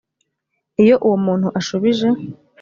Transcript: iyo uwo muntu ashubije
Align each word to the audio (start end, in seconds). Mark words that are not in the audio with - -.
iyo 0.81 0.95
uwo 1.05 1.17
muntu 1.25 1.47
ashubije 1.59 2.07